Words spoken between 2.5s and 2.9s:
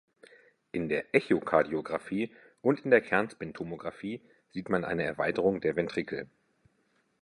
und in